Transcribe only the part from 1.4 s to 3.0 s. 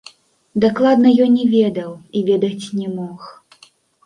не ведаў і ведаць не